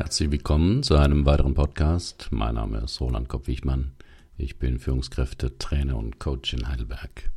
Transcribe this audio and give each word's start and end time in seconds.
Herzlich 0.00 0.30
willkommen 0.30 0.82
zu 0.82 0.96
einem 0.96 1.26
weiteren 1.26 1.52
Podcast. 1.52 2.28
Mein 2.30 2.54
Name 2.54 2.78
ist 2.78 3.02
Roland 3.02 3.28
Kopp-Wichmann. 3.28 3.92
Ich 4.38 4.58
bin 4.58 4.78
Führungskräfte, 4.78 5.58
Trainer 5.58 5.98
und 5.98 6.18
Coach 6.18 6.54
in 6.54 6.66
Heidelberg. 6.66 7.30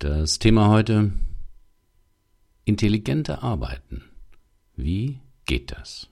Das 0.00 0.40
Thema 0.40 0.68
heute 0.68 1.12
intelligente 2.64 3.44
Arbeiten. 3.44 4.02
Wie 4.74 5.20
geht 5.46 5.70
das? 5.70 6.08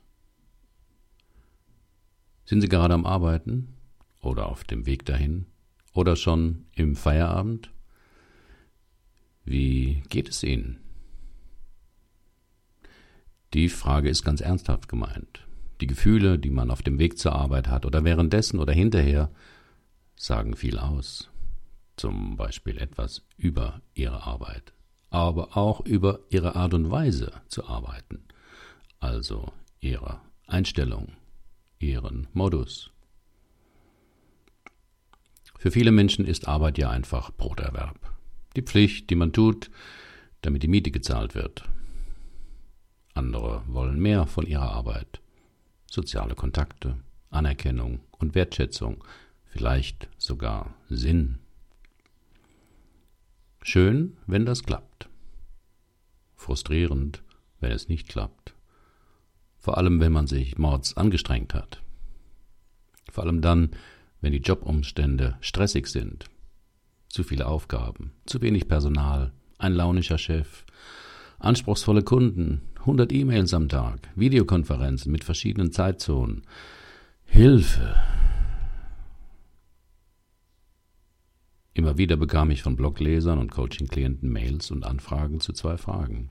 Sind 2.44 2.60
Sie 2.60 2.68
gerade 2.68 2.94
am 2.94 3.04
Arbeiten 3.04 3.74
oder 4.20 4.46
auf 4.46 4.62
dem 4.62 4.86
Weg 4.86 5.06
dahin 5.06 5.46
oder 5.92 6.14
schon 6.14 6.66
im 6.76 6.94
Feierabend? 6.94 7.72
Wie 9.44 10.04
geht 10.08 10.28
es 10.28 10.44
Ihnen? 10.44 10.78
Die 13.54 13.68
Frage 13.68 14.08
ist 14.08 14.22
ganz 14.22 14.40
ernsthaft 14.40 14.88
gemeint. 14.88 15.47
Die 15.80 15.86
Gefühle, 15.86 16.38
die 16.38 16.50
man 16.50 16.70
auf 16.70 16.82
dem 16.82 16.98
Weg 16.98 17.18
zur 17.18 17.32
Arbeit 17.32 17.68
hat 17.68 17.86
oder 17.86 18.04
währenddessen 18.04 18.58
oder 18.58 18.72
hinterher, 18.72 19.30
sagen 20.16 20.56
viel 20.56 20.78
aus. 20.78 21.30
Zum 21.96 22.36
Beispiel 22.36 22.78
etwas 22.78 23.22
über 23.36 23.80
ihre 23.94 24.24
Arbeit, 24.24 24.72
aber 25.10 25.56
auch 25.56 25.80
über 25.80 26.20
ihre 26.30 26.56
Art 26.56 26.74
und 26.74 26.90
Weise 26.90 27.32
zu 27.48 27.66
arbeiten, 27.66 28.24
also 29.00 29.52
ihre 29.80 30.20
Einstellung, 30.46 31.12
ihren 31.78 32.28
Modus. 32.32 32.90
Für 35.58 35.72
viele 35.72 35.90
Menschen 35.90 36.24
ist 36.24 36.46
Arbeit 36.46 36.78
ja 36.78 36.90
einfach 36.90 37.32
Broterwerb. 37.32 37.98
Die 38.54 38.62
Pflicht, 38.62 39.10
die 39.10 39.16
man 39.16 39.32
tut, 39.32 39.70
damit 40.40 40.62
die 40.62 40.68
Miete 40.68 40.92
gezahlt 40.92 41.34
wird. 41.34 41.64
Andere 43.14 43.62
wollen 43.66 43.98
mehr 43.98 44.26
von 44.26 44.46
ihrer 44.46 44.70
Arbeit. 44.70 45.20
Soziale 45.90 46.34
Kontakte, 46.34 46.98
Anerkennung 47.30 48.00
und 48.10 48.34
Wertschätzung, 48.34 49.02
vielleicht 49.46 50.08
sogar 50.18 50.74
Sinn. 50.90 51.38
Schön, 53.62 54.16
wenn 54.26 54.44
das 54.44 54.64
klappt. 54.64 55.08
Frustrierend, 56.36 57.22
wenn 57.60 57.72
es 57.72 57.88
nicht 57.88 58.08
klappt. 58.08 58.54
Vor 59.56 59.78
allem, 59.78 60.00
wenn 60.00 60.12
man 60.12 60.26
sich 60.26 60.58
mords 60.58 60.96
angestrengt 60.96 61.54
hat. 61.54 61.82
Vor 63.10 63.24
allem 63.24 63.40
dann, 63.40 63.70
wenn 64.20 64.32
die 64.32 64.38
Jobumstände 64.38 65.36
stressig 65.40 65.86
sind. 65.88 66.26
Zu 67.08 67.24
viele 67.24 67.46
Aufgaben, 67.46 68.12
zu 68.26 68.42
wenig 68.42 68.68
Personal, 68.68 69.32
ein 69.56 69.72
launischer 69.72 70.18
Chef, 70.18 70.64
anspruchsvolle 71.38 72.02
Kunden, 72.02 72.62
100 72.80 73.12
E-Mails 73.12 73.54
am 73.54 73.68
Tag, 73.68 74.08
Videokonferenzen 74.16 75.12
mit 75.12 75.24
verschiedenen 75.24 75.72
Zeitzonen. 75.72 76.42
Hilfe! 77.24 77.94
Immer 81.74 81.96
wieder 81.96 82.16
bekam 82.16 82.50
ich 82.50 82.62
von 82.62 82.74
Bloglesern 82.74 83.38
und 83.38 83.52
Coaching-Klienten 83.52 84.28
Mails 84.28 84.70
und 84.72 84.84
Anfragen 84.84 85.38
zu 85.38 85.52
zwei 85.52 85.76
Fragen. 85.76 86.30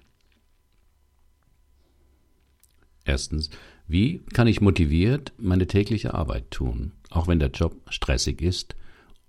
Erstens, 3.06 3.50
wie 3.88 4.20
kann 4.34 4.48
ich 4.48 4.60
motiviert 4.60 5.32
meine 5.38 5.66
tägliche 5.66 6.14
Arbeit 6.14 6.52
tun, 6.52 6.92
auch 7.10 7.30
wenn 7.30 7.40
der 7.40 7.52
Job 7.52 7.80
stressig 7.90 8.42
ist 8.42 8.76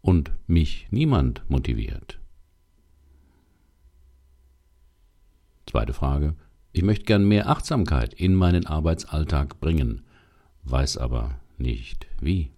und 0.00 0.32
mich 0.48 0.88
niemand 0.90 1.48
motiviert? 1.48 2.18
Zweite 5.68 5.92
Frage, 5.92 6.34
ich 6.72 6.82
möchte 6.82 7.04
gern 7.04 7.28
mehr 7.28 7.50
Achtsamkeit 7.50 8.14
in 8.14 8.34
meinen 8.34 8.64
Arbeitsalltag 8.64 9.60
bringen, 9.60 10.00
weiß 10.64 10.96
aber 10.96 11.38
nicht 11.58 12.06
wie. 12.22 12.50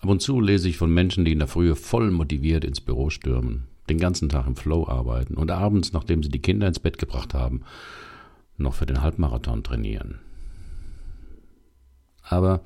Ab 0.00 0.10
und 0.10 0.20
zu 0.20 0.38
lese 0.38 0.68
ich 0.68 0.76
von 0.76 0.92
Menschen, 0.92 1.24
die 1.24 1.32
in 1.32 1.38
der 1.38 1.48
Frühe 1.48 1.76
voll 1.76 2.10
motiviert 2.10 2.62
ins 2.62 2.82
Büro 2.82 3.08
stürmen, 3.08 3.68
den 3.88 3.96
ganzen 3.96 4.28
Tag 4.28 4.46
im 4.46 4.54
Flow 4.54 4.86
arbeiten 4.86 5.38
und 5.38 5.50
abends, 5.50 5.94
nachdem 5.94 6.22
sie 6.22 6.28
die 6.28 6.42
Kinder 6.42 6.68
ins 6.68 6.80
Bett 6.80 6.98
gebracht 6.98 7.32
haben, 7.32 7.62
noch 8.58 8.74
für 8.74 8.86
den 8.86 9.00
Halbmarathon 9.00 9.64
trainieren. 9.64 10.18
Aber 12.22 12.62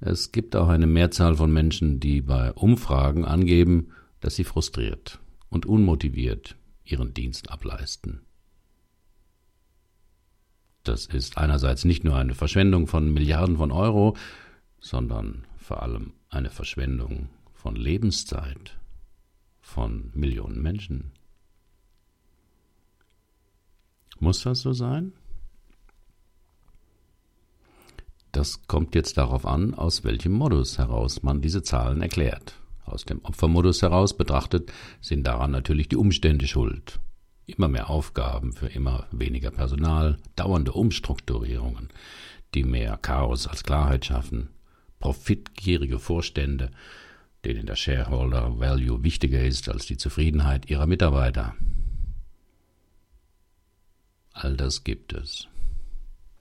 es 0.00 0.30
gibt 0.30 0.56
auch 0.56 0.68
eine 0.68 0.86
Mehrzahl 0.86 1.36
von 1.36 1.50
Menschen, 1.50 2.00
die 2.00 2.20
bei 2.20 2.52
Umfragen 2.52 3.24
angeben, 3.24 3.88
dass 4.20 4.36
sie 4.36 4.44
frustriert 4.44 5.21
und 5.52 5.66
unmotiviert 5.66 6.56
ihren 6.82 7.12
Dienst 7.12 7.50
ableisten. 7.50 8.22
Das 10.82 11.06
ist 11.06 11.38
einerseits 11.38 11.84
nicht 11.84 12.02
nur 12.04 12.16
eine 12.16 12.34
Verschwendung 12.34 12.86
von 12.86 13.12
Milliarden 13.12 13.58
von 13.58 13.70
Euro, 13.70 14.16
sondern 14.80 15.44
vor 15.58 15.82
allem 15.82 16.14
eine 16.28 16.50
Verschwendung 16.50 17.28
von 17.52 17.76
Lebenszeit 17.76 18.78
von 19.60 20.10
Millionen 20.14 20.60
Menschen. 20.60 21.12
Muss 24.18 24.42
das 24.42 24.62
so 24.62 24.72
sein? 24.72 25.12
Das 28.32 28.66
kommt 28.66 28.94
jetzt 28.94 29.18
darauf 29.18 29.44
an, 29.44 29.74
aus 29.74 30.02
welchem 30.02 30.32
Modus 30.32 30.78
heraus 30.78 31.22
man 31.22 31.42
diese 31.42 31.62
Zahlen 31.62 32.00
erklärt. 32.00 32.61
Aus 32.92 33.06
dem 33.06 33.24
Opfermodus 33.24 33.80
heraus 33.80 34.14
betrachtet 34.14 34.70
sind 35.00 35.26
daran 35.26 35.50
natürlich 35.50 35.88
die 35.88 35.96
Umstände 35.96 36.46
schuld. 36.46 37.00
Immer 37.46 37.68
mehr 37.68 37.88
Aufgaben 37.88 38.52
für 38.52 38.66
immer 38.66 39.06
weniger 39.10 39.50
Personal, 39.50 40.18
dauernde 40.36 40.72
Umstrukturierungen, 40.72 41.88
die 42.54 42.64
mehr 42.64 42.98
Chaos 42.98 43.46
als 43.46 43.64
Klarheit 43.64 44.04
schaffen, 44.04 44.50
profitgierige 45.00 45.98
Vorstände, 45.98 46.70
denen 47.46 47.64
der 47.64 47.76
Shareholder 47.76 48.60
Value 48.60 49.02
wichtiger 49.02 49.42
ist 49.42 49.70
als 49.70 49.86
die 49.86 49.96
Zufriedenheit 49.96 50.68
ihrer 50.68 50.86
Mitarbeiter. 50.86 51.54
All 54.34 54.54
das 54.54 54.84
gibt 54.84 55.14
es. 55.14 55.48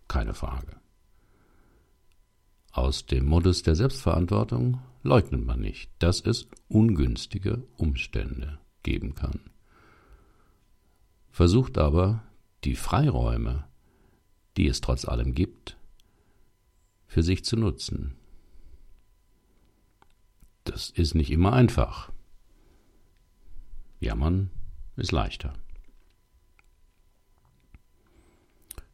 Keine 0.09 0.33
Frage. 0.33 0.75
Aus 2.73 3.05
dem 3.05 3.25
Modus 3.25 3.63
der 3.63 3.75
Selbstverantwortung 3.75 4.81
leugnet 5.03 5.45
man 5.45 5.59
nicht, 5.59 5.91
dass 5.99 6.21
es 6.21 6.47
ungünstige 6.67 7.63
Umstände 7.77 8.59
geben 8.83 9.15
kann. 9.15 9.39
Versucht 11.31 11.77
aber, 11.77 12.23
die 12.63 12.75
Freiräume, 12.75 13.67
die 14.57 14.67
es 14.67 14.81
trotz 14.81 15.05
allem 15.05 15.33
gibt, 15.33 15.77
für 17.07 17.23
sich 17.23 17.43
zu 17.43 17.57
nutzen. 17.57 18.15
Das 20.63 20.89
ist 20.89 21.15
nicht 21.15 21.31
immer 21.31 21.53
einfach. 21.53 22.11
Jammern 23.99 24.51
ist 24.95 25.11
leichter. 25.11 25.53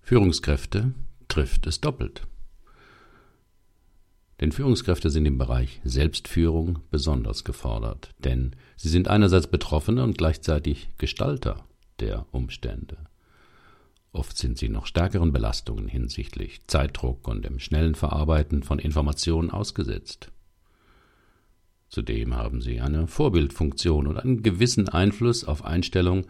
Führungskräfte 0.02 0.94
trifft 1.28 1.68
es 1.68 1.82
doppelt. 1.82 2.26
Denn 4.40 4.52
Führungskräfte 4.52 5.10
sind 5.10 5.26
im 5.26 5.38
Bereich 5.38 5.82
Selbstführung 5.84 6.80
besonders 6.92 7.44
gefordert, 7.44 8.14
denn 8.20 8.56
sie 8.76 8.90
sind 8.90 9.08
einerseits 9.08 9.48
Betroffene 9.48 10.04
und 10.04 10.18
gleichzeitig 10.18 10.90
Gestalter 10.98 11.66
der 12.00 12.28
Umstände. 12.32 12.98
Oft 14.12 14.38
sind 14.38 14.58
sie 14.58 14.70
noch 14.70 14.86
stärkeren 14.86 15.32
Belastungen 15.32 15.88
hinsichtlich 15.88 16.66
Zeitdruck 16.68 17.28
und 17.28 17.46
dem 17.46 17.60
schnellen 17.60 17.96
Verarbeiten 17.96 18.64
von 18.64 18.80
Informationen 18.80 19.50
ausgesetzt. 19.50 20.32
Zudem 21.90 22.36
haben 22.36 22.62
sie 22.62 22.82
eine 22.82 23.08
Vorbildfunktion 23.08 24.08
und 24.08 24.18
einen 24.18 24.44
gewissen 24.44 24.90
Einfluss 24.90 25.46
auf 25.46 25.64
Einstellung 25.66 26.28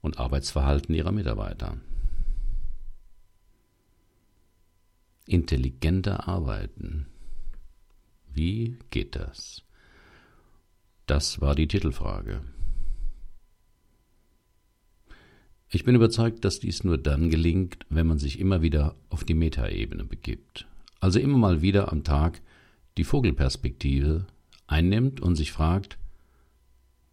und 0.00 0.18
Arbeitsverhalten 0.18 0.94
ihrer 0.94 1.12
Mitarbeiter. 1.12 1.76
Intelligenter 5.26 6.26
arbeiten 6.28 7.06
wie 8.34 8.78
geht 8.90 9.16
das? 9.16 9.62
Das 11.06 11.40
war 11.40 11.54
die 11.54 11.66
Titelfrage. 11.66 12.42
Ich 15.68 15.84
bin 15.84 15.94
überzeugt, 15.94 16.44
dass 16.44 16.58
dies 16.58 16.82
nur 16.82 16.98
dann 16.98 17.30
gelingt, 17.30 17.86
wenn 17.88 18.06
man 18.06 18.18
sich 18.18 18.40
immer 18.40 18.60
wieder 18.60 18.96
auf 19.08 19.24
die 19.24 19.34
Metaebene 19.34 20.04
begibt. 20.04 20.66
Also 20.98 21.20
immer 21.20 21.38
mal 21.38 21.62
wieder 21.62 21.92
am 21.92 22.02
Tag 22.02 22.42
die 22.96 23.04
Vogelperspektive 23.04 24.26
einnimmt 24.66 25.20
und 25.20 25.36
sich 25.36 25.52
fragt, 25.52 25.98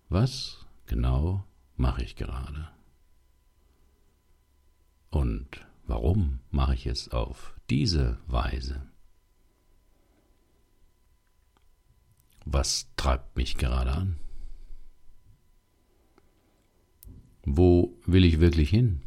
was 0.10 0.66
genau 0.88 1.44
mache 1.76 2.04
ich 2.04 2.16
gerade? 2.16 2.68
Und 5.10 5.66
warum 5.86 6.40
mache 6.50 6.74
ich 6.74 6.88
es 6.88 7.10
auf 7.10 7.54
diese 7.70 8.18
Weise? 8.28 8.82
Was 12.50 12.90
treibt 12.96 13.36
mich 13.36 13.58
gerade 13.58 13.92
an? 13.92 14.20
Wo 17.44 18.00
will 18.06 18.24
ich 18.24 18.40
wirklich 18.40 18.70
hin? 18.70 19.02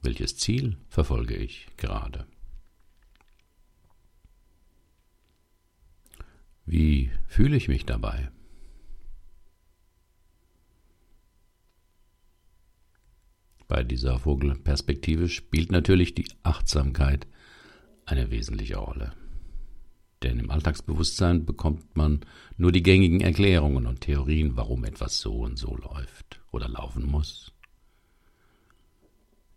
Welches 0.00 0.38
Ziel 0.38 0.78
verfolge 0.88 1.36
ich 1.36 1.68
gerade? 1.76 2.26
Wie 6.64 7.10
fühle 7.26 7.58
ich 7.58 7.68
mich 7.68 7.84
dabei? 7.84 8.30
Bei 13.68 13.84
dieser 13.84 14.18
Vogelperspektive 14.18 15.28
spielt 15.28 15.70
natürlich 15.70 16.14
die 16.14 16.26
Achtsamkeit 16.42 17.26
eine 18.06 18.30
wesentliche 18.30 18.78
Rolle. 18.78 19.19
Denn 20.22 20.38
im 20.38 20.50
Alltagsbewusstsein 20.50 21.46
bekommt 21.46 21.96
man 21.96 22.20
nur 22.56 22.72
die 22.72 22.82
gängigen 22.82 23.20
Erklärungen 23.20 23.86
und 23.86 24.02
Theorien, 24.02 24.56
warum 24.56 24.84
etwas 24.84 25.20
so 25.20 25.40
und 25.40 25.56
so 25.56 25.76
läuft 25.76 26.40
oder 26.50 26.68
laufen 26.68 27.06
muss. 27.06 27.52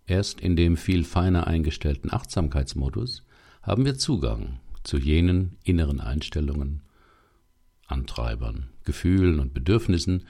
Erst 0.05 0.41
in 0.41 0.55
dem 0.55 0.77
viel 0.77 1.03
feiner 1.03 1.47
eingestellten 1.47 2.11
Achtsamkeitsmodus 2.11 3.25
haben 3.61 3.85
wir 3.85 3.97
Zugang 3.97 4.59
zu 4.83 4.97
jenen 4.97 5.57
inneren 5.63 6.01
Einstellungen, 6.01 6.81
Antreibern, 7.87 8.69
Gefühlen 8.83 9.39
und 9.39 9.53
Bedürfnissen, 9.53 10.25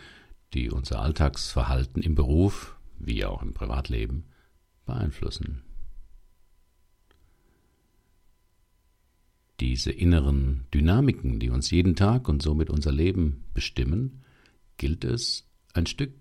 die 0.53 0.69
unser 0.69 1.01
Alltagsverhalten 1.01 2.03
im 2.03 2.13
Beruf 2.15 2.75
wie 3.00 3.25
auch 3.25 3.41
im 3.41 3.53
Privatleben 3.53 4.25
beeinflussen. 4.85 5.63
Diese 9.63 9.94
inneren 9.94 10.65
Dynamiken, 10.74 11.39
die 11.39 11.50
uns 11.50 11.71
jeden 11.71 11.95
Tag 11.95 12.27
und 12.27 12.42
somit 12.42 12.69
unser 12.69 12.92
Leben 12.92 13.45
bestimmen, 13.54 14.21
gilt 14.75 15.06
es 15.06 15.48
ein 15.74 15.86
Stück 15.86 16.12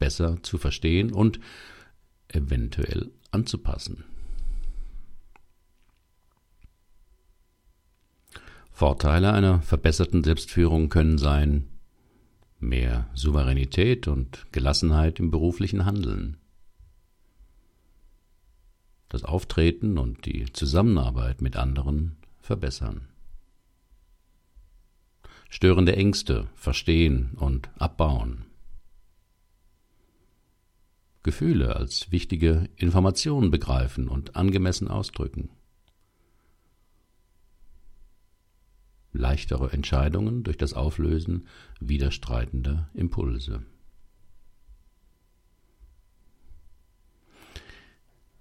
besser 0.00 0.42
zu 0.42 0.58
verstehen 0.58 1.12
und 1.12 1.38
eventuell 2.26 3.12
anzupassen. 3.30 4.02
Vorteile 8.72 9.34
einer 9.34 9.62
verbesserten 9.62 10.24
Selbstführung 10.24 10.88
können 10.88 11.16
sein 11.16 11.68
mehr 12.58 13.08
Souveränität 13.14 14.08
und 14.08 14.48
Gelassenheit 14.50 15.20
im 15.20 15.30
beruflichen 15.30 15.84
Handeln. 15.84 16.38
Das 19.08 19.22
Auftreten 19.22 19.96
und 19.96 20.26
die 20.26 20.52
Zusammenarbeit 20.52 21.40
mit 21.40 21.54
anderen 21.54 22.16
verbessern. 22.50 23.06
Störende 25.48 25.94
Ängste 25.94 26.48
verstehen 26.56 27.30
und 27.36 27.70
abbauen. 27.78 28.44
Gefühle 31.22 31.76
als 31.76 32.10
wichtige 32.10 32.68
Informationen 32.74 33.52
begreifen 33.52 34.08
und 34.08 34.34
angemessen 34.34 34.88
ausdrücken. 34.88 35.50
Leichtere 39.12 39.70
Entscheidungen 39.72 40.42
durch 40.42 40.56
das 40.56 40.74
Auflösen 40.74 41.46
widerstreitender 41.78 42.90
Impulse. 42.94 43.62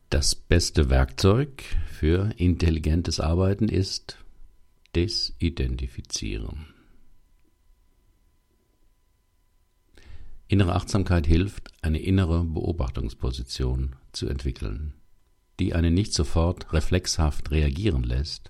Das 0.09 0.33
beste 0.33 0.89
Werkzeug 0.89 1.63
für 1.85 2.31
intelligentes 2.37 3.19
Arbeiten 3.19 3.69
ist 3.69 4.17
Desidentifizieren. 4.95 6.65
Innere 10.47 10.73
Achtsamkeit 10.73 11.27
hilft, 11.27 11.69
eine 11.83 11.99
innere 11.99 12.43
Beobachtungsposition 12.43 13.97
zu 14.11 14.27
entwickeln, 14.27 14.95
die 15.59 15.75
einen 15.75 15.93
nicht 15.93 16.15
sofort 16.15 16.73
reflexhaft 16.73 17.51
reagieren 17.51 18.01
lässt, 18.01 18.49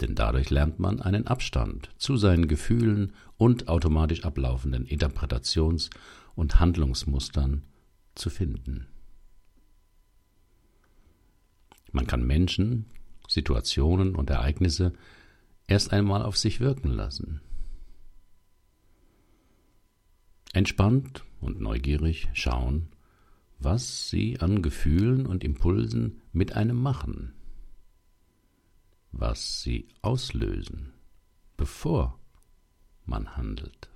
denn 0.00 0.16
dadurch 0.16 0.50
lernt 0.50 0.80
man 0.80 1.00
einen 1.00 1.28
Abstand 1.28 1.90
zu 1.96 2.16
seinen 2.16 2.48
Gefühlen 2.48 3.12
und 3.36 3.68
automatisch 3.68 4.24
ablaufenden 4.24 4.84
Interpretations- 4.84 5.90
und 6.34 6.58
Handlungsmustern 6.58 7.62
zu 8.16 8.28
finden. 8.28 8.88
Man 11.92 12.06
kann 12.06 12.26
Menschen, 12.26 12.86
Situationen 13.28 14.14
und 14.16 14.30
Ereignisse 14.30 14.92
erst 15.66 15.92
einmal 15.92 16.22
auf 16.22 16.36
sich 16.36 16.60
wirken 16.60 16.90
lassen. 16.90 17.40
Entspannt 20.52 21.24
und 21.40 21.60
neugierig 21.60 22.28
schauen, 22.34 22.88
was 23.58 24.10
sie 24.10 24.40
an 24.40 24.60
Gefühlen 24.60 25.26
und 25.26 25.44
Impulsen 25.44 26.20
mit 26.32 26.54
einem 26.54 26.76
machen, 26.76 27.32
was 29.12 29.62
sie 29.62 29.88
auslösen, 30.02 30.92
bevor 31.56 32.18
man 33.06 33.36
handelt. 33.36 33.91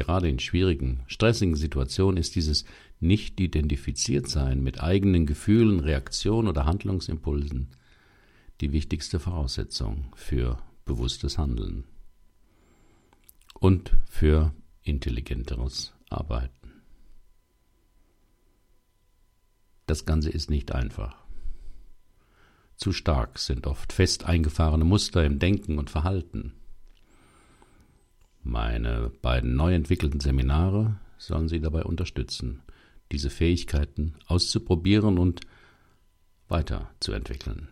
Gerade 0.00 0.30
in 0.30 0.38
schwierigen, 0.38 1.02
stressigen 1.08 1.56
Situationen 1.56 2.16
ist 2.16 2.34
dieses 2.34 2.64
nicht 3.00 3.38
identifiziert 3.38 4.28
sein 4.28 4.62
mit 4.62 4.82
eigenen 4.82 5.26
Gefühlen, 5.26 5.78
Reaktionen 5.78 6.48
oder 6.48 6.64
Handlungsimpulsen 6.64 7.68
die 8.62 8.72
wichtigste 8.72 9.20
Voraussetzung 9.20 10.10
für 10.14 10.56
bewusstes 10.86 11.36
Handeln 11.36 11.84
und 13.52 13.94
für 14.08 14.54
intelligenteres 14.84 15.92
Arbeiten. 16.08 16.80
Das 19.84 20.06
Ganze 20.06 20.30
ist 20.30 20.48
nicht 20.48 20.72
einfach. 20.72 21.14
Zu 22.76 22.92
stark 22.92 23.38
sind 23.38 23.66
oft 23.66 23.92
fest 23.92 24.24
eingefahrene 24.24 24.84
Muster 24.84 25.26
im 25.26 25.38
Denken 25.38 25.76
und 25.76 25.90
Verhalten. 25.90 26.54
Meine 28.42 29.10
beiden 29.22 29.54
neu 29.54 29.74
entwickelten 29.74 30.20
Seminare 30.20 30.98
sollen 31.18 31.48
Sie 31.48 31.60
dabei 31.60 31.84
unterstützen, 31.84 32.62
diese 33.12 33.30
Fähigkeiten 33.30 34.14
auszuprobieren 34.26 35.18
und 35.18 35.42
weiterzuentwickeln. 36.48 37.68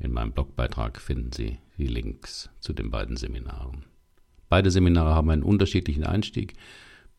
In 0.00 0.12
meinem 0.12 0.32
Blogbeitrag 0.32 1.00
finden 1.00 1.32
Sie 1.32 1.58
die 1.76 1.86
Links 1.86 2.50
zu 2.60 2.72
den 2.72 2.90
beiden 2.90 3.16
Seminaren. 3.16 3.84
Beide 4.48 4.70
Seminare 4.70 5.14
haben 5.14 5.30
einen 5.30 5.42
unterschiedlichen 5.42 6.04
Einstieg, 6.04 6.54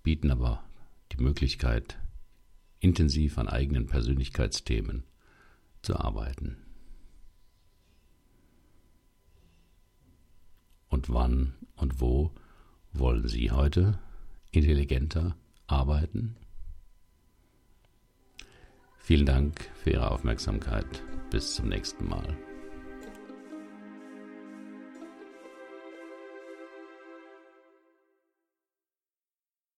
bieten 0.03 0.31
aber 0.31 0.63
die 1.12 1.22
Möglichkeit, 1.22 1.98
intensiv 2.79 3.38
an 3.38 3.48
eigenen 3.48 3.88
Persönlichkeitsthemen 3.88 5.03
zu 5.81 5.98
arbeiten. 5.98 6.57
Und 10.89 11.13
wann 11.13 11.53
und 11.75 12.01
wo 12.01 12.31
wollen 12.93 13.27
Sie 13.27 13.51
heute 13.51 14.00
intelligenter 14.51 15.36
arbeiten? 15.67 16.36
Vielen 18.98 19.25
Dank 19.25 19.69
für 19.75 19.91
Ihre 19.91 20.12
Aufmerksamkeit. 20.12 21.03
Bis 21.31 21.55
zum 21.55 21.69
nächsten 21.69 22.08
Mal. 22.08 22.49